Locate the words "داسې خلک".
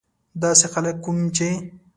0.41-0.95